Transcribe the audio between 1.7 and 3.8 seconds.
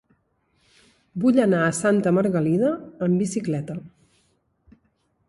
Santa Margalida amb bicicleta.